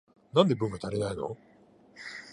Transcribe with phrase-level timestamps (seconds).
[0.33, 1.37] なんで文が足りないの？